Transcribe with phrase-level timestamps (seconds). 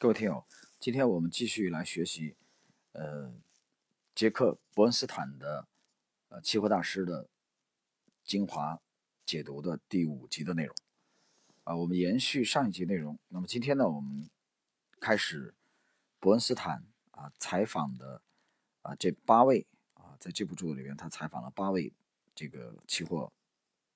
[0.00, 0.46] 各位听友，
[0.78, 2.36] 今天我们继续来学习，
[2.92, 3.34] 呃，
[4.14, 5.66] 杰克·伯恩斯坦的
[6.28, 7.28] 呃期货大师的
[8.22, 8.80] 精华
[9.26, 10.76] 解读的第五集的内容。
[11.64, 13.18] 啊，我们延续上一集内容。
[13.26, 14.30] 那么今天呢，我们
[15.00, 15.52] 开始
[16.20, 18.22] 伯恩斯坦啊采访的
[18.82, 21.92] 啊这八位啊，在这部著作里边，他采访了八位
[22.36, 23.32] 这个期货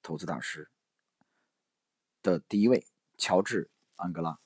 [0.02, 0.68] 投资大师
[2.20, 2.84] 的第一位
[3.16, 3.66] 乔治·
[4.02, 4.40] 安格拉。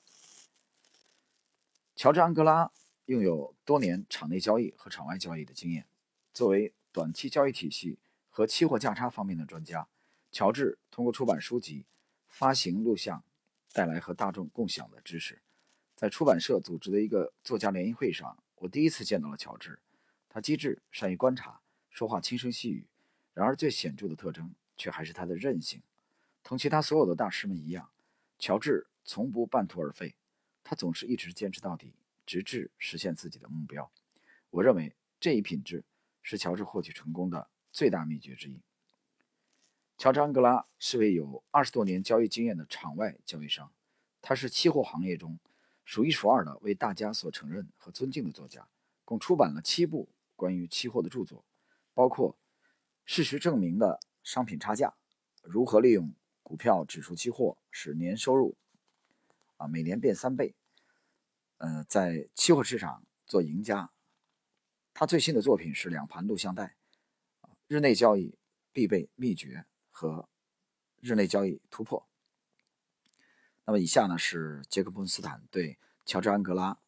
[1.97, 2.71] 乔治·安格拉
[3.05, 5.87] 拥有多年场内交易和场外交易的经验。
[6.31, 7.97] 作为短期交易体系
[8.29, 9.87] 和期货价差方面的专家，
[10.31, 11.87] 乔治通过出版书籍、
[12.27, 13.23] 发行录像，
[13.73, 15.41] 带来和大众共享的知识。
[15.95, 19.79] 在出版社组织的一个作家联谊会上，我第一次见到了乔治。
[20.29, 22.85] 他机智、善于观察，说话轻声细语。
[23.33, 25.81] 然而，最显著的特征却还是他的韧性。
[26.43, 27.89] 同其他所有的大师们一样，
[28.37, 30.13] 乔治从不半途而废。
[30.69, 31.93] 他总是一直坚持到底，
[32.25, 33.89] 直至实现自己的目标。
[34.49, 35.85] 我认为这一品质
[36.21, 38.59] 是乔治获取成功的最大秘诀之一。
[39.97, 43.71] 乔治·安格拉是位有二十多年交易经验的场外交易商，
[44.21, 45.39] 他是期货行业中
[45.85, 48.67] 数一数二的为大家所承认和尊敬的作家，
[49.05, 51.45] 共出版了七部关于期货的著作，
[51.93, 52.33] 包括
[53.05, 54.89] 《事实证明的商品差价》
[55.49, 56.13] 《如何利用
[56.43, 58.51] 股票指数期货使年收入》。
[59.55, 60.53] 啊，每年变三倍，
[61.57, 63.91] 呃，在期货市场做赢家。
[64.93, 66.75] 他最新的作品是两盘录像带，
[67.67, 68.37] 日内交易
[68.71, 70.27] 必备秘诀和
[70.99, 72.07] 日内交易突破。
[73.65, 76.79] 那么以下呢是杰克·布恩斯坦对乔治·安格拉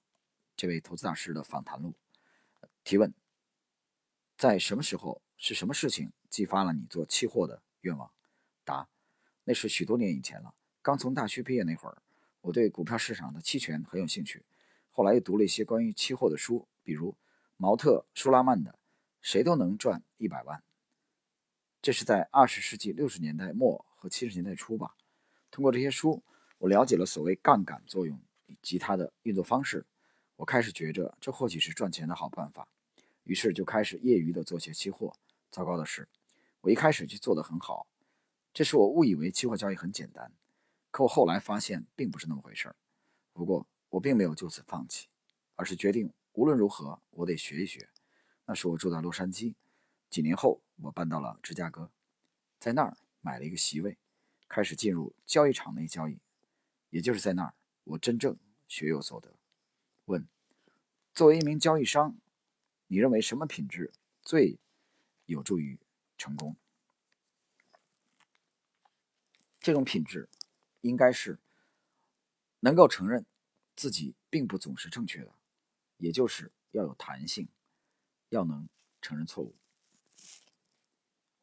[0.55, 1.95] 这位投资大师的访谈录。
[2.83, 3.13] 提问：
[4.37, 8.11] 在什么时候是什么事情激发了你做期货的愿望？
[8.63, 8.87] 答：
[9.43, 12.01] 那是许多年以前了，刚从大学毕业那会儿。
[12.41, 14.45] 我对股票市场的期权很有兴趣，
[14.99, 17.15] 后来又读了一些关于期货的书，比如
[17.55, 18.71] 毛特·舒拉曼的
[19.21, 20.59] 《谁都能赚一百万》。
[21.81, 24.97] 这是在二十世纪六十年代末和七十年代初吧。
[25.51, 26.21] 通过这些书，
[26.57, 29.85] 我了解了所谓杠杆作用以及它的运作方式。
[30.35, 32.67] 我开始觉着这或许是赚钱的好办法，
[33.23, 35.15] 于是就开始业余的做些期货。
[35.49, 36.09] 糟糕的是，
[36.59, 37.87] 我一开始就做得很好，
[38.53, 40.33] 这使我误以为期货交易很简单。
[40.91, 42.75] 可我后来发现并不是那么回事儿。
[43.31, 45.07] 不过我并没有就此放弃，
[45.55, 47.89] 而是决定无论如何我得学一学。
[48.45, 49.55] 那时我住在洛杉矶，
[50.09, 51.91] 几年后我搬到了芝加哥，
[52.59, 53.97] 在那儿买了一个席位，
[54.47, 56.19] 开始进入交易场内交易。
[56.89, 59.35] 也就是在那儿，我真正学有所得。
[60.05, 60.27] 问：
[61.13, 62.17] 作为一名交易商，
[62.87, 63.91] 你认为什么品质
[64.23, 64.57] 最
[65.25, 65.79] 有助于
[66.17, 66.55] 成功？
[69.59, 70.27] 这种品质。
[70.81, 71.37] 应该是
[72.61, 73.25] 能够承认
[73.79, 75.33] 自己并不总是正确的，
[75.95, 77.47] 也就是要有弹性，
[78.27, 78.67] 要能
[79.01, 79.55] 承认错误。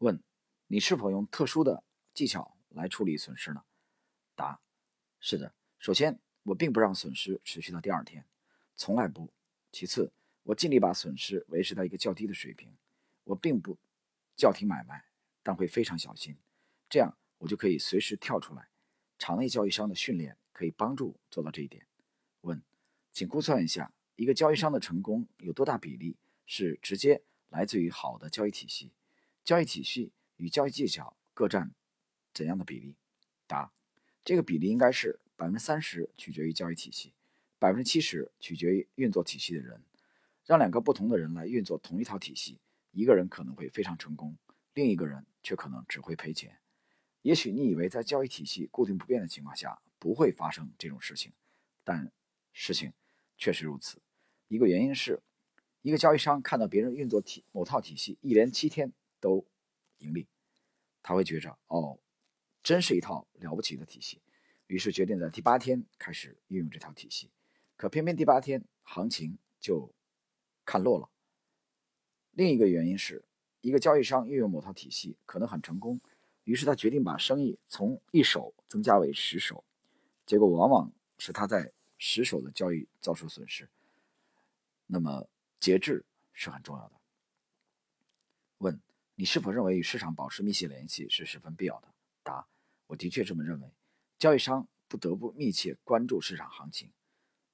[0.01, 0.23] 问：
[0.67, 1.83] 你是否用特殊的
[2.13, 3.65] 技巧来处理损失呢？
[4.35, 4.61] 答：
[5.19, 5.55] 是的。
[5.79, 8.27] 首先，我并不让损失持续到第二天，
[8.75, 9.33] 从来不。
[9.73, 12.77] 其次，我尽力把损失维持在一个较低的水平。
[13.25, 13.79] 我并不
[14.37, 15.07] 叫停买卖，
[15.43, 16.37] 但会非常小心，
[16.91, 18.69] 这样我就可以随时跳出来。
[19.19, 21.87] 场内交易商的训练可以帮助做到这一点。
[23.17, 28.93] 请估算一下，一个交易商的成功有多大比例是直接来自于好的交易体系？
[29.43, 31.73] 交易体系与交易技巧各占
[32.35, 32.95] 怎样的比例？
[33.47, 33.73] 答：
[34.23, 37.15] 这个比例应该是百分之三十取决于交易体系，
[37.59, 39.83] 百分之七十取决于运作体系的人。
[40.45, 42.59] 让两个不同的人来运作同一套体系，
[42.91, 44.37] 一个人可能会非常成功，
[44.75, 46.59] 另一个人却可能只会赔钱。
[47.23, 51.33] 也许你以为在交易体系固定不变的情况下不会发生这种事情，
[51.83, 52.13] 但
[52.53, 52.93] 事情
[53.37, 54.01] 确实如此。
[54.49, 55.23] 一个原因是，
[55.83, 59.47] 一个交易商看到别人运作体某套体系一连七天都
[59.99, 60.27] 盈利，
[61.03, 61.99] 他会觉着哦，
[62.63, 64.21] 真是一套了不起的体系，
[64.67, 67.31] 于是决定在第八天开始运用这套体系。
[67.77, 69.93] 可偏偏第八天行情就
[70.65, 71.11] 看落了。
[72.33, 73.25] 另一个原因是，
[73.61, 76.01] 一个交易商运用某套体系可能很成功。
[76.45, 79.65] 于是他决定把生意从一手增加为十手，
[80.25, 83.69] 结果往往是他在失手的交易遭受损失。
[84.87, 85.29] 那么
[85.59, 86.95] 节制是很重要的。
[88.59, 88.81] 问：
[89.15, 91.89] 你是否认为与市场保持密切联系是十分必要的？
[92.23, 92.47] 答：
[92.87, 93.71] 我的确这么认为。
[94.19, 96.93] 交易商不得不密切关注市场行情，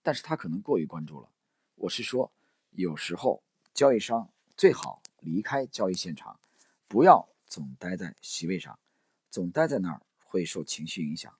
[0.02, 1.28] 但是他可能过于关注了。
[1.74, 2.32] 我是说，
[2.70, 3.42] 有时候
[3.74, 6.38] 交易商最好离开交易现场，
[6.86, 8.78] 不要总待在席位上。
[9.30, 11.34] 总待在那儿会受情绪影响，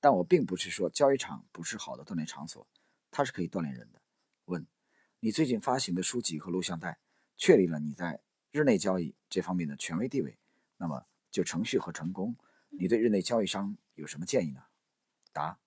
[0.00, 2.66] 但我并不是说交易场不是好的锻炼场所，
[3.10, 4.00] 它是可以锻炼人的。
[4.44, 4.66] 问：
[5.20, 6.98] 你最近发行的书籍和录像带
[7.36, 10.38] 确立了你在日内交易这方面的权威地位，
[10.76, 12.36] 那么就程序和成功，
[12.70, 14.62] 你对日内交易商有什么建议呢？
[15.32, 15.58] 答：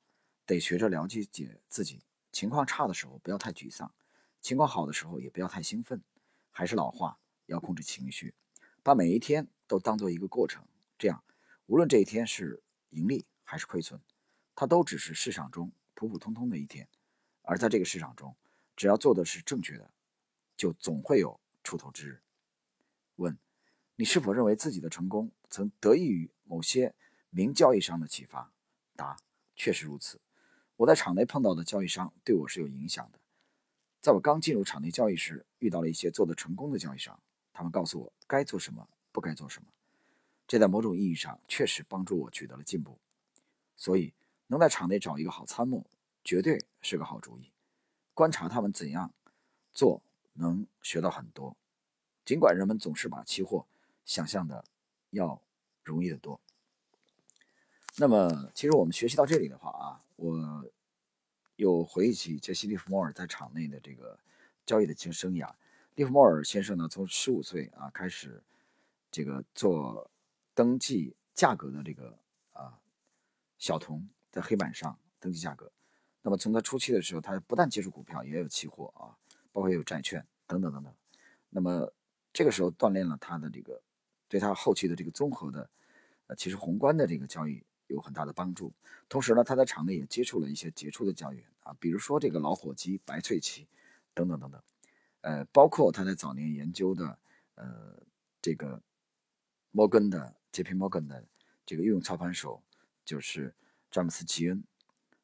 [0.46, 3.94] 得学着了解解自己，情况差的时候不要太沮丧，
[4.40, 6.02] 情况好的时候也不要太兴奋。
[6.50, 8.34] 还是老话，要控制情绪，
[8.84, 10.66] 把每一天都当做一个过程，
[10.98, 11.24] 这样
[11.68, 14.02] 无论这一天是盈利还是亏损，
[14.56, 16.88] 它都只是市场中普普通通的一天。
[17.44, 18.36] 而在这个市场中，
[18.76, 19.92] 只要做的是正确的，
[20.56, 22.22] 就总会有出头之日。
[23.16, 23.38] 问：
[23.96, 26.94] 你是否认为自己的成功曾得益于某些
[27.30, 28.54] 名交易商的启发？
[28.96, 29.18] 答：
[29.56, 30.22] 确实如此。
[30.78, 33.20] 我在场内碰到的交易商对我是有影响的。
[34.00, 37.20] 在我刚进入场内交易时，遇到了一些做得成功的交易商，
[37.54, 39.68] 他们告诉我该做什么，不该做什么。
[40.48, 43.00] 这在某种意义上确实帮助我取得了进步。
[43.78, 44.14] 所以，
[44.52, 45.86] 能在场内找一个好参谋，
[46.24, 47.50] 绝对是个好主意。
[48.14, 49.12] 观察他们怎样
[49.74, 50.04] 做，
[50.34, 51.56] 能学到很多。
[52.26, 53.66] 尽管人们总是把期货
[54.06, 54.66] 想象的
[55.10, 55.42] 要
[55.84, 56.40] 容易得多。
[57.96, 60.70] 那么，其实我们学习到这里的话啊，我。
[61.58, 64.18] 又回忆起杰西·利弗莫尔在场内的这个
[64.66, 65.48] 交易的经生涯。
[65.94, 68.42] 利弗莫尔先生呢，从十五岁啊开始，
[69.12, 70.10] 这个做
[70.56, 72.18] 登记价格的这个
[72.54, 72.80] 啊
[73.60, 75.72] 小童，在黑板上登记价格。
[76.22, 79.14] 那么从他初期的时候，他不但接触股票，也有期货啊，
[79.52, 80.94] 包括也有债券等等等等。
[81.50, 81.94] 那么
[82.34, 83.82] 这个时候锻炼了他的这个，
[84.28, 85.70] 对他后期的这个综合的，
[86.28, 87.64] 呃，其实宏观的这个交易。
[87.88, 88.74] 有很大的帮助。
[89.10, 93.68] 同时呢，他在场内也接触了一些杰出的交易员啊，比如说这个老伙计白翠奇
[94.14, 94.64] 等等等等。
[95.20, 97.20] 呃，包括他在早年研究的
[97.56, 98.02] 呃
[98.42, 98.82] 这个
[99.72, 100.74] 摩根的 J.P.
[100.74, 101.22] 摩根的
[101.66, 102.64] 这个运用操盘手
[103.04, 103.54] 就是
[103.92, 104.64] 詹姆斯吉恩。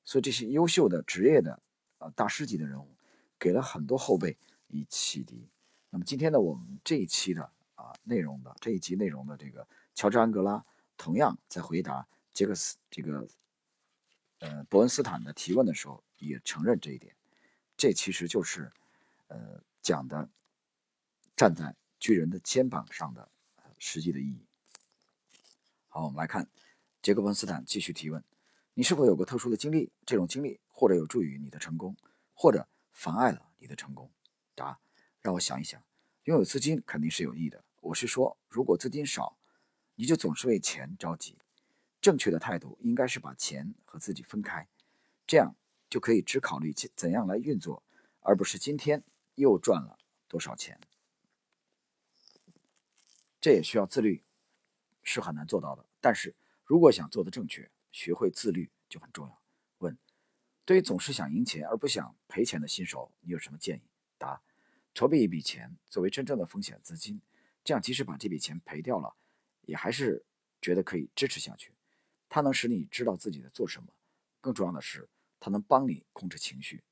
[0.04, 1.60] 所以这些优秀的职业的
[1.98, 2.96] 啊大师级的人物，
[3.40, 4.38] 给了很多后辈
[4.68, 5.50] 以启迪。
[5.90, 10.64] 那么今天呢，我们这一期的啊内容的这一集内容的这个乔治安格拉
[10.98, 12.08] 同样在回答。
[12.34, 13.28] 杰克斯这个
[14.38, 17.16] 呃伯恩斯坦的提问的时候也承认这一点，
[17.75, 18.72] 这其实就是
[19.25, 20.30] 呃讲的
[21.36, 23.28] 站在巨人的肩膀上的
[23.80, 24.46] 实际的意义。
[25.88, 26.48] 好，我们来看
[27.02, 28.24] 杰克伯恩斯坦继续提问：
[28.77, 29.91] 你是否有过特殊的经历？
[30.06, 31.97] 这种经历或者有助于你的成功，
[32.35, 34.12] 或者妨碍了你的成功？
[34.53, 34.79] 答：
[35.19, 35.83] 让我想一想。
[36.25, 37.65] 拥有资金肯定是有益的。
[37.81, 39.35] 我是说，如果资金少，
[39.95, 41.39] 你就总是为钱着急。
[42.00, 44.68] 正确的态度应该是把钱和自己分开，
[45.25, 45.56] 这样
[45.89, 47.81] 就可以只考虑怎样来运作，
[48.19, 49.03] 而不是今天
[49.33, 49.97] 又赚了
[50.27, 50.79] 多少钱。
[53.41, 54.24] 这也需要自律，
[55.01, 55.83] 是很难做到的。
[56.00, 59.42] 但是如果想做的正确，学会自律就很重要。
[59.80, 59.98] 问：
[60.64, 63.90] 对于总是想赢钱而不想赔钱的新手，你有什么建议？
[64.20, 64.40] 答：
[64.94, 67.20] 筹备一笔钱作为真正的风险资金，
[67.64, 69.16] 这样即使把这笔钱赔掉了，
[69.64, 70.24] 也还是
[70.62, 71.74] 觉得可以支持下去。
[72.30, 73.92] 它能使你知道自己在做什么，
[74.40, 75.10] 更重要的是，
[75.40, 76.84] 它能帮你控制情绪，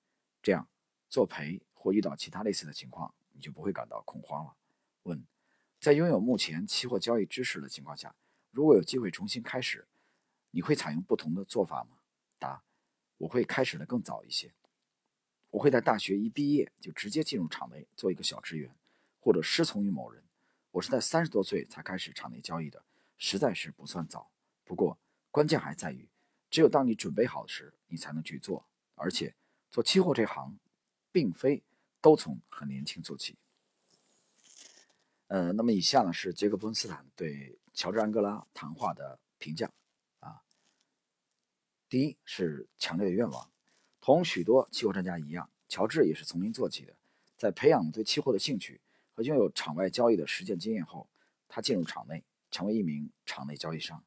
[0.41, 0.67] 这样
[1.07, 4.55] 做赔或遇到其他类似的情况，你就不会感到恐慌了。
[5.03, 5.23] 问：
[5.79, 8.15] 在拥有目前期货交易知识的情况下，
[8.49, 9.87] 如果有机会重新开始，
[10.55, 11.97] 你会采用不同的做法吗？
[12.39, 12.63] 答：
[13.17, 14.53] 我会开始的更早一些，
[15.49, 18.73] 我会在大学一毕业就直接进入场内做一个小职员，
[19.19, 20.23] 或者师从于某人。
[20.71, 22.85] 我是在三十多岁才开始场内交易的，
[23.17, 24.31] 实在是不算早。
[24.63, 24.97] 不过。
[25.29, 26.07] 关键还在于，
[26.49, 28.65] 只有当你准备好时，你才能去做。
[28.93, 29.35] 而且，
[29.69, 30.57] 做期货这行，
[31.11, 31.61] 并非
[31.99, 33.37] 都从很年轻做起。
[35.27, 39.69] 呃，那么以下呢是杰克·伯恩斯坦对乔治·安哥拉谈话的评价。
[41.95, 43.49] 第一是强烈的愿望，
[44.01, 46.93] 同许多期货专家一样，乔治也是从零做起的。
[47.37, 48.81] 在培养对期货的兴趣
[49.13, 51.07] 和拥有场外交易的实践经验后，
[51.47, 54.03] 他进入场内，成为一名场内交易商。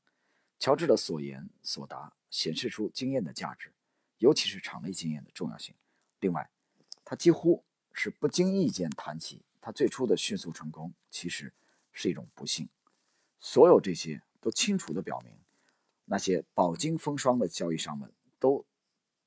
[0.58, 3.72] 乔治的所言所答显示出经验的价值，
[4.18, 5.74] 尤其是场内经验的重要性。
[6.20, 6.50] 另外，
[7.06, 7.64] 他几乎
[7.94, 11.54] 是不经意间谈起他最初的迅速成功，其实
[11.94, 12.68] 是一种不幸。
[13.40, 15.32] 所有这些都清楚地表明，
[16.08, 18.64] 那些饱经风霜的交易商们都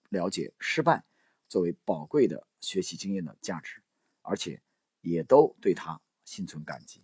[0.10, 1.06] 了解失败
[1.48, 3.82] 作为宝贵的学习经验的价值，
[4.22, 4.62] 而且
[5.02, 7.02] 也都对他心存感激。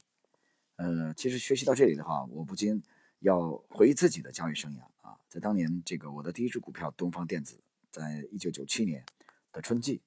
[0.76, 2.84] 呃，其实学习到这里的话，我不禁。
[3.22, 9.04] 要回忆自己的交易生涯啊，在当年这个我的第一只股票东方电子，在一九九七年
[9.52, 10.04] 的春季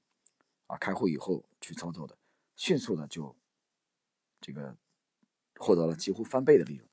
[0.68, 2.16] 啊开户以后去操作的，
[2.54, 3.34] 迅速的就
[4.40, 4.76] 这个
[5.56, 6.88] 获得了几乎翻倍的利润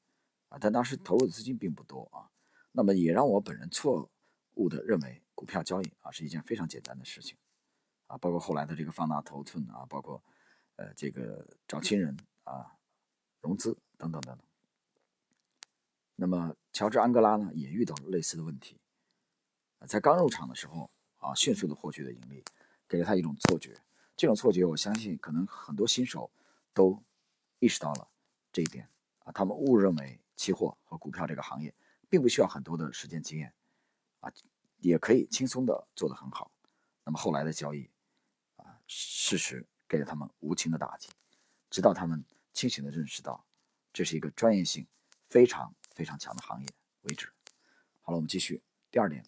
[0.50, 2.32] 啊，但当时投入的资金并不多啊，
[2.78, 4.08] 那么也让我本人错
[4.54, 7.36] 误的认为股票交易啊是一件非常简单的事情
[8.06, 10.24] 啊，包括后来的这个放大头寸啊，包括
[10.76, 12.78] 呃这个找亲人啊、
[13.42, 14.46] 融资等等等等。
[16.18, 18.80] 那么乔治安哥拉呢也遇到了类似的问题，
[19.88, 22.44] 在刚入场的时候啊，迅速的获取了盈利，
[22.88, 23.76] 给了他一种错觉。
[24.16, 26.30] 这种错觉，我相信可能很多新手
[26.76, 27.04] 都
[27.58, 28.08] 意识到了
[28.52, 28.88] 这一点
[29.24, 31.74] 啊，他们误认为期货和股票这个行业
[32.10, 33.54] 并不需要很多的时间经验
[34.20, 34.32] 啊，
[34.80, 36.52] 也可以轻松的做得很好。
[37.04, 37.90] 那么后来的交易
[38.58, 41.10] 啊，事实给了他们无情的打击，
[41.70, 42.24] 直到他们
[42.54, 43.46] 清醒的认识到
[43.92, 44.88] 这是一个专业性
[45.24, 46.68] 非常非常强的行业
[47.02, 47.32] 为止。
[48.02, 48.62] 好了，我们继续
[48.92, 49.26] 第二点，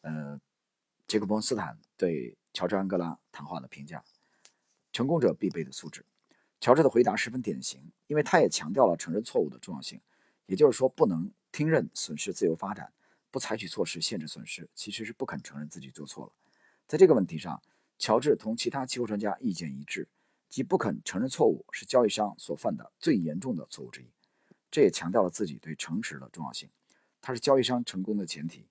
[0.00, 0.40] 呃，
[1.06, 2.36] 杰克·伯恩斯坦对。
[2.54, 4.02] 乔治·安哥拉谈话的评价：
[4.90, 6.04] 成功者必备的素质。
[6.58, 10.00] 乔治的回答十分典型，因为他也强调了承认错误的重要性。
[10.46, 12.92] 也就是说，不能听任损失自由发展，
[13.32, 16.32] 不采取措施限制损失，其实是不肯承认自己做错了。
[16.86, 17.60] 在这个问题上，
[17.98, 20.06] 乔治同其他期货专家意见一致，
[20.48, 24.06] 即不肯承认错误是交易商所犯的最严重的错误之一。
[24.70, 26.70] 这也强调了自己对诚实的重要性，
[27.20, 28.68] 它是交易商成功的前提。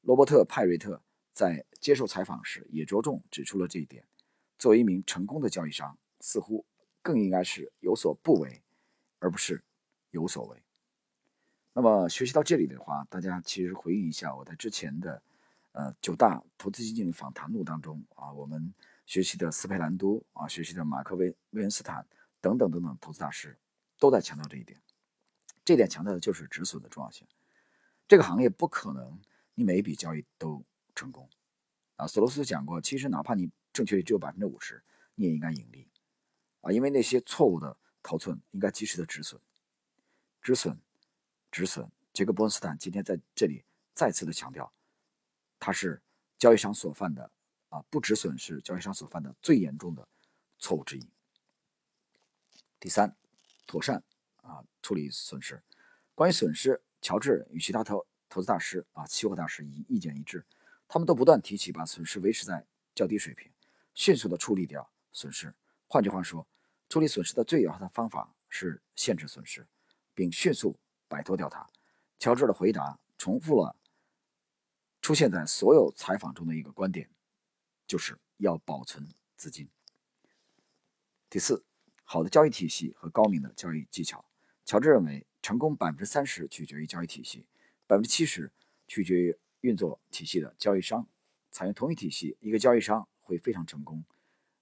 [0.00, 1.00] 罗伯特·派瑞特。
[1.32, 4.04] 在接受采访时，也着重指出了这一点。
[4.58, 6.66] 作为一名成功的交易商，似乎
[7.00, 8.60] 更应该是有所不为，
[9.20, 9.62] 而不是
[10.10, 10.63] 有所为。
[11.74, 15.22] 那么学习到这里的话，大家其实回忆一下我在之前的
[15.72, 18.72] 呃九大投资基金访谈录当中啊，我们
[19.04, 22.06] 学习的斯佩兰多啊，学习的马克威威恩斯坦
[22.40, 23.58] 等等等等投资大师
[23.98, 24.80] 都在强调这一点。
[25.64, 27.26] 这点强调的就是止损的重要性。
[28.08, 29.20] 这个行业不可能
[29.54, 30.64] 你每一笔交易都。
[30.96, 31.28] 成功
[31.96, 32.06] 啊！
[32.06, 34.80] 索罗斯讲过，其实哪怕你正确率只有百分之五十，
[35.16, 35.88] 你也应该盈利
[36.60, 36.70] 啊！
[36.70, 39.40] 因为那些错误的头寸应该及时的止损，
[40.40, 40.78] 止损，
[41.54, 41.88] 止损。
[42.12, 44.72] 杰克·波恩斯坦今天在这里再次的强调，
[45.60, 46.02] 他是
[46.36, 47.30] 交易商所犯的
[47.68, 50.08] 啊，不止损是交易商所犯的最严重的
[50.58, 51.08] 错误之一。
[52.80, 53.16] 第三，
[53.66, 54.02] 妥善
[54.42, 55.62] 啊处理损失。
[56.12, 60.44] 关于损失，乔治与其他投投资大师啊，期货大师一意见一致。
[60.88, 63.52] 他们都不断提起把损失维持在较低水平，
[63.94, 65.54] 迅速的处理掉损失。
[65.86, 66.48] 换句话说，
[66.88, 69.66] 处理损失的最有效的方法是限制损失，
[70.14, 70.76] 并迅速
[71.14, 71.70] 摆脱掉它。
[72.18, 73.76] 乔治的回答重复了
[75.00, 77.08] 出现在所有采访中的一个观点，
[77.86, 79.68] 就是要保存资金。
[81.30, 81.64] 第四，
[82.02, 84.24] 好的交易体系和高明的交易技巧。
[84.64, 87.46] 乔治认为，成功百分之三十取决于交易体系，
[87.86, 88.50] 百分之七十
[88.88, 89.38] 取决于。
[89.64, 91.08] 运作体系的交易商
[91.50, 94.04] 采用同一体系，一个交易商会非常成功，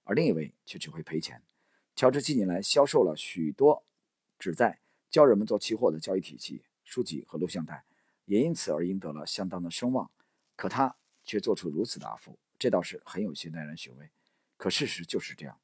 [0.05, 1.43] 而另一位却只会赔钱。
[1.93, 3.83] 乔治近年来销售了许多
[4.39, 4.79] 旨在
[5.13, 7.85] 教人们做期货的交易体系书籍和录像带，
[8.25, 10.09] 也因此而赢得了相当的声望。
[10.55, 14.09] 可他却做出如此答复，这倒是很有些耐人寻味。
[14.57, 15.59] 可事实就是这样。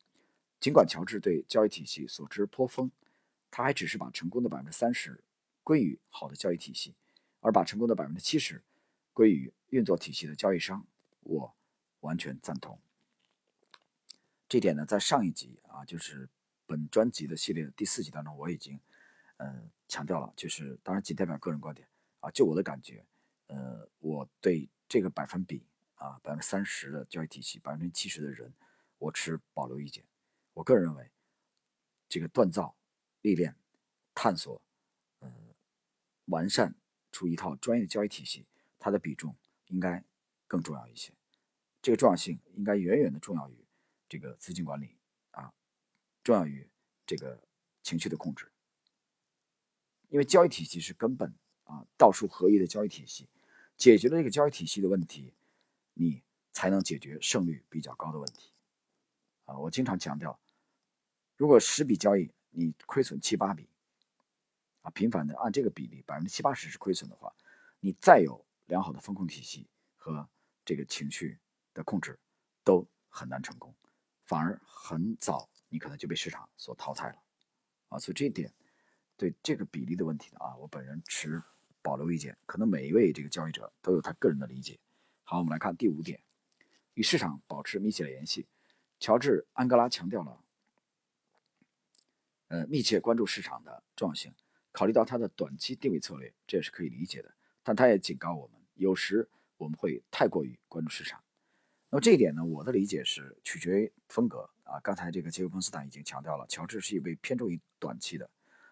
[0.59, 2.91] 尽管乔治对交易体系所知颇丰，
[3.49, 5.23] 他还只是把成功的百分之三十
[5.63, 6.93] 归于好的交易体系，
[7.39, 8.61] 而把成功的百分之七十。
[9.13, 10.85] 归于运作体系的交易商，
[11.21, 11.55] 我
[12.01, 12.79] 完全赞同。
[14.47, 16.29] 这点呢，在上一集啊，就是
[16.67, 18.79] 本专辑的系列的第四集当中，我已经
[19.39, 20.31] 嗯强调了。
[20.37, 21.85] 就是当然仅代表个人观点
[22.21, 23.05] 啊，就我的感觉，
[23.47, 28.53] 呃，我对这个百分比啊，百分之三十的交易体系，百分之七十的人，
[28.97, 30.05] 我持保留意见。
[30.53, 31.11] 我个人认为，
[32.07, 32.75] 这个锻造、
[33.21, 33.55] 历练、
[34.13, 34.61] 探索，
[35.19, 35.31] 呃，
[36.25, 36.75] 完善
[37.11, 38.45] 出一套专业的交易体系。
[38.81, 39.35] 它的比重
[39.67, 40.01] 应该
[40.47, 41.13] 更重要一些，
[41.81, 43.65] 这个重要性应该远远的重要于
[44.07, 44.97] 这个资金管理
[45.31, 45.53] 啊，
[46.23, 46.69] 重要于
[47.05, 47.43] 这个
[47.83, 48.49] 情绪的控制。
[50.09, 53.27] 因为交易体系是根本啊，道术合一的交易体系，
[53.77, 55.33] 解决了这个交易体系的问题，
[55.93, 58.51] 你才能解决胜率比较高的问题。
[59.45, 60.39] 啊，我经常强调，
[61.37, 63.69] 如果十笔交易你亏损七八笔，
[64.81, 67.33] 啊，频繁的按这个比例百分之七八十是亏损的话，
[67.79, 70.27] 你再有良好的风控体系和
[70.65, 71.39] 这个情绪
[71.73, 72.19] 的控制
[72.63, 73.73] 都很难成功，
[74.25, 77.21] 反而很早你可能就被市场所淘汰了
[77.89, 77.99] 啊！
[77.99, 78.51] 所以这一点
[79.19, 81.43] 对这个比例的问题呢啊，我本人持
[81.81, 82.37] 保留意见。
[82.45, 84.79] 可能每一位这个交易者都有他个人的理解。
[85.23, 86.21] 好，我们来看第五点，
[86.93, 88.47] 与市场保持密切联系。
[88.97, 90.41] 乔治·安哥拉强调了
[92.47, 94.33] 呃密切关注市场的重要性。
[94.71, 97.35] 考虑到他的短期定位策略，这也是可以理解的。
[97.61, 98.57] 但他也警告我们。
[98.75, 101.21] 有时我们会太过于关注市场，
[101.89, 102.45] 那么这一点呢？
[102.45, 104.79] 我的理解是取决于风格啊。
[104.79, 108.29] 刚才这个杰克·彭斯坦已经强调了，乔治是一位偏重于短期的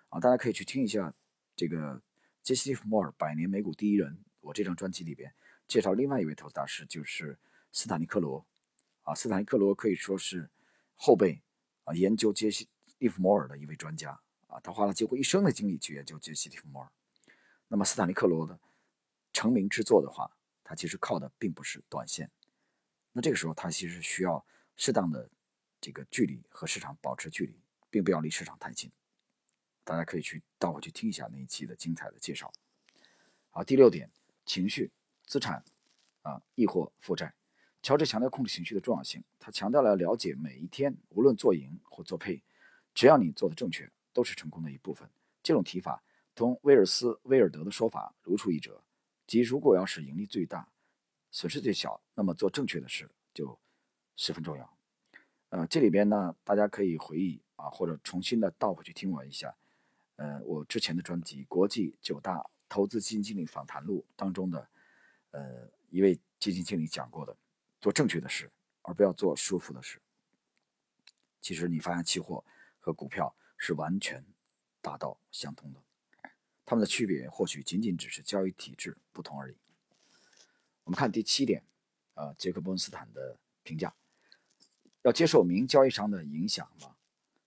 [0.10, 0.20] 啊。
[0.20, 1.14] 大家可以去听一下
[1.56, 2.02] 这个
[2.44, 5.34] 杰西·利弗莫尔《百年美股第一人》，我这张专辑里边
[5.68, 7.38] 介绍另外一位投资大师，就是
[7.72, 8.46] 斯坦尼·克罗
[9.04, 10.50] 啊，斯坦利克罗可以说是
[10.96, 11.42] 后辈
[11.84, 12.66] 啊研究杰西·
[13.00, 16.92] 利弗摩尔的一位专家啊，他花了几乎一生的精力去研究杰西·利弗摩尔。
[17.68, 18.60] 那么斯坦利克罗的
[19.34, 20.32] 成名之作的话，
[20.64, 22.32] 他其实靠的并不是短线，
[23.12, 24.46] 那这个时候他其实需要
[24.78, 25.30] 适当的
[25.82, 27.60] 这个距离和市场保持距离，
[27.90, 28.90] 并不要离市场太近。
[29.88, 32.51] 大家可以去倒回去听一下那一期的精彩的介绍。
[33.50, 34.12] 好，第六点，
[34.46, 34.91] 情绪、
[35.25, 35.63] 资产
[36.24, 37.34] 啊，亦或负债。
[37.82, 42.44] 乔治强调控制情绪的重要性，他强调了了解每一天，无论做赢或做配，
[42.94, 45.10] 只要你做的正确，都是成功的一部分。
[45.41, 46.03] 这种提法
[46.36, 48.84] 同威尔斯威尔德的说法如出一辙，
[49.25, 50.67] 即如果要使盈利最大，
[51.32, 53.58] 损失最小，那么做正确的事就
[54.17, 54.77] 十分重要。
[55.48, 59.56] 呃，这里边呢，大家可以回忆啊，或者重新的倒回去听我一下。
[60.18, 64.70] 呃，我之前的专辑《国际九大投资基金经理访谈录》当中的，
[65.32, 67.38] 呃，一位基金经理讲过的，
[67.80, 70.02] 做正确的事，而不要做舒服的事。
[71.40, 72.44] 其实你发现期货
[72.80, 74.26] 和股票是完全
[74.82, 75.82] 大道相通的，
[76.66, 79.56] 它们的区别或许仅仅只是交易体制不同而已。
[80.84, 81.64] 我们看第七点，
[82.16, 83.94] 啊，杰克·波恩斯坦的评价：
[85.04, 86.96] 要接受名交易商的影响吗？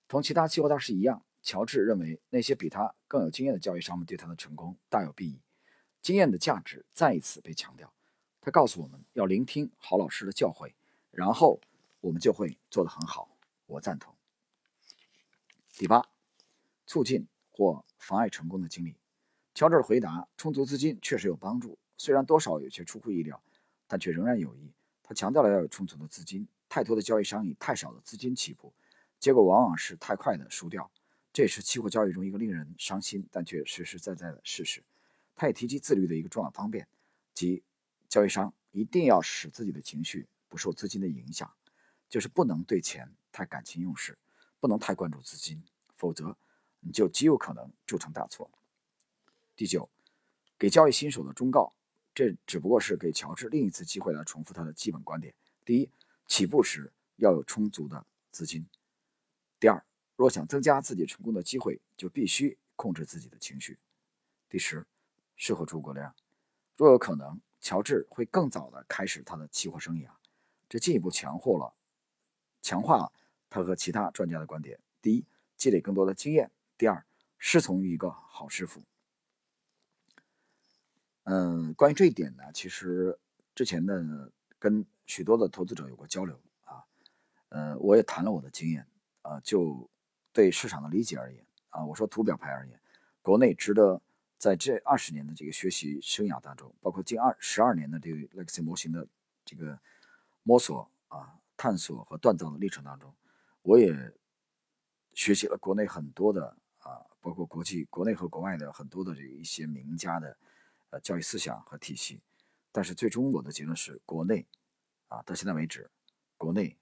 [0.06, 1.24] 同其他期货大师一样。
[1.42, 5.40] 乔治认为，那些比他更有经验的交易商们对他的成功大有裨益。
[6.02, 7.92] 经验的价值再一次被强调。
[8.40, 10.72] 他告诉我们要聆听好老师的教诲，
[11.10, 11.60] 然后
[12.00, 13.36] 我们就会做得很好。
[13.66, 14.14] 我赞同。
[15.74, 16.08] 第八，
[16.86, 18.96] 促进或妨碍成功的经历。
[19.54, 23.42] 乔治的回答：充足资金确实有帮助，虽然多少有些出乎意料，
[23.86, 24.72] 但却仍然有益。
[25.02, 26.48] 他强调了要有充足的资金。
[26.68, 28.72] 太多的交易商以太少的资金起步，
[29.18, 30.88] 结果往往是太快的输掉。
[31.32, 34.82] 这也是期货交易中一个令人伤心但却实实在在的事实。
[35.36, 36.86] 他也提及自律的一个重要方面，
[37.32, 37.62] 即
[38.08, 41.50] 交易商一定要使自己的情绪不受资金的影响，
[42.08, 44.18] 就是不能对钱太感情用事，
[44.58, 45.62] 不能太关注资金，
[45.96, 46.36] 否则
[46.80, 48.50] 你就极有可能铸成大错。
[49.56, 49.88] 第九，
[50.58, 51.72] 给交易新手的忠告，
[52.14, 55.32] 这只不过是给乔治另一次机会来重复他的基本观点：
[55.64, 55.88] 第一，
[56.26, 58.64] 起步时要有充足的资金；
[59.58, 59.82] 第二。
[60.20, 63.78] 若想增加自己成功的机会，就必须控制自己的情绪。
[64.50, 64.86] 第十，
[65.34, 66.14] 适合诸葛亮。
[66.76, 70.10] 若有可能，乔治会更早的开始他的期货生涯，
[70.68, 71.72] 这进一步强化了
[72.60, 73.10] 强化
[73.48, 75.24] 他和其他专家的观点：第一，
[75.56, 77.02] 积累更多的经验；第二，
[77.38, 78.82] 师从于一个好师傅。
[81.24, 83.18] 嗯，关于这一点呢，其实
[83.54, 86.84] 之前呢跟许多的投资者有过交流啊，
[87.48, 88.86] 呃，我也谈了我的经验
[89.22, 89.88] 啊，就。
[90.32, 92.80] 对市场的理解而言，啊，我说图表派而言，
[93.22, 94.00] 国内值得
[94.38, 99.06] 在这二十年的这个学习生涯当中，包括近二十二年的这个 Lexi 模型的
[99.44, 99.78] 这个
[100.42, 103.12] 摸索啊、探索和锻造的历程当中，
[103.62, 103.94] 我也
[105.12, 110.36] 学习了国内很多的啊，包括国际、国内和国外的很多的这一些名家的
[110.90, 112.20] 呃教育思想和体系，
[112.70, 114.46] 但是最终我的结论是，国内
[115.08, 115.90] 啊到现在为止，
[116.38, 116.78] 国内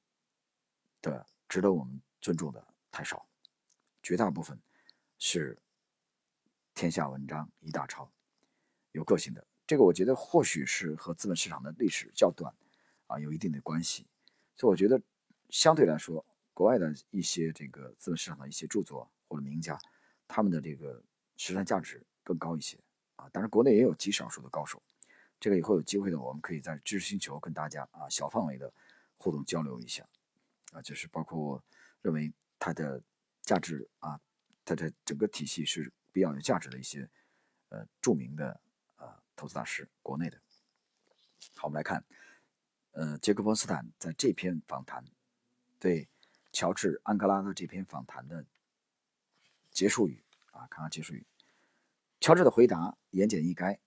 [1.01, 3.28] 的值得我们尊重的太少。
[4.09, 4.59] 绝大部分
[5.19, 5.59] 是
[6.73, 8.11] 天下文章一大抄，
[8.93, 9.47] 有个性的。
[9.67, 12.51] 这个我觉得或许是和资本市场的历史较短
[13.07, 14.07] 啊有一定的关系。
[14.57, 14.99] 所以我觉得
[15.51, 19.79] 相对来说，国外的一些这个资本市场的一些著作或者名家，
[20.27, 21.05] 他们的这个
[21.37, 22.79] 实战价值更高一些
[23.17, 23.29] 啊。
[23.29, 24.83] 当然，国内也有极少数的高手。
[25.39, 28.73] 这个以后有机会呢，我们可以在知识星球跟大家啊小范围的
[29.19, 30.09] 互动交流一下
[30.73, 31.63] 啊，就是包括我
[32.01, 33.03] 认为他的。
[33.49, 34.21] 价值啊，
[34.63, 37.09] 它的整个体系是比较有价值的一些
[37.71, 38.61] 呃著名的
[38.99, 40.39] 呃投资大师，国内的。
[41.55, 42.05] 好，我们来看，
[42.93, 45.03] 呃，杰克·波斯坦在这篇访谈
[45.81, 46.07] 对
[46.53, 48.45] 乔治·安格拉的这篇访谈的
[49.71, 51.25] 结束语啊，看看结束语。
[52.21, 53.79] 乔治的回答言简意赅，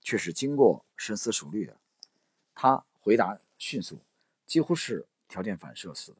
[0.00, 1.78] 却是经过深思熟虑的。
[2.52, 4.00] 他回答迅速，
[4.44, 6.18] 几乎是条件反射似的，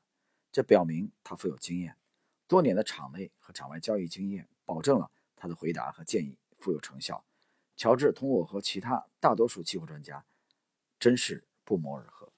[0.52, 1.96] 这表明他富有经验。
[2.46, 7.24] 多年的场内和场外交易经验，保证了他的回答和建议富有成效。
[7.76, 10.24] 乔治同我和其他大多数期货专家
[11.00, 12.30] 真是不谋而合。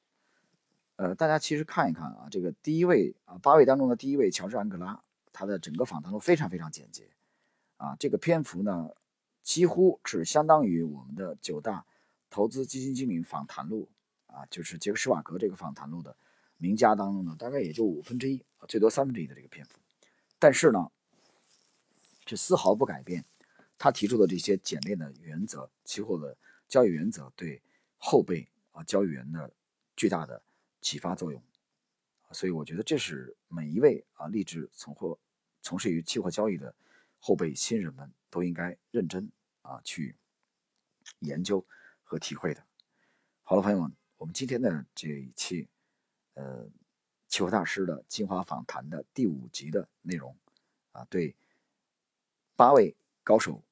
[0.96, 7.10] 呃，大家其实看一看啊，这个第一位啊，八位当中的第一位乔治安格拉，他的整个访谈录非常非常简洁
[7.76, 8.88] 啊，这个篇幅呢
[9.42, 11.84] 几乎是相当于我们的九大
[12.30, 13.90] 投资基金经理访谈录
[14.28, 16.16] 啊，就是杰克施瓦格这个访谈录的
[16.56, 19.78] 名家当中呢，大概也就五分之一啊，最多三分之一的这个篇幅。
[20.38, 20.90] 但是呢，
[22.24, 23.24] 这丝毫不改变
[23.78, 26.36] 他提出的这些简练的原则，期货的
[26.68, 27.62] 交易原则对
[27.98, 29.52] 后辈啊交易员的
[29.96, 30.42] 巨大的
[30.80, 31.42] 启发作用
[32.32, 35.18] 所以我觉得这是每一位啊立志从货
[35.62, 36.74] 从事于期货交易的
[37.18, 39.30] 后辈新人们都应该认真
[39.62, 40.16] 啊去
[41.20, 41.64] 研究
[42.04, 42.62] 和体会的。
[43.42, 45.68] 好了，朋友们，我们今天的这一期
[46.34, 46.68] 呃
[47.28, 50.36] 期货大师的精华访谈的第五集的内容
[50.92, 51.34] 啊，对
[52.54, 53.62] 八位高手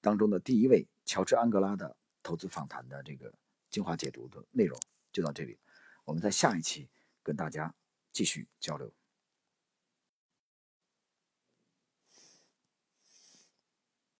[0.00, 3.32] 当中的第一位乔治安格拉的投资访谈的这个
[3.70, 4.78] 精华解读的内容
[5.12, 5.58] 就到这里，
[6.04, 6.88] 我们在下一期。
[7.26, 7.74] 跟大家
[8.12, 8.92] 继续交流。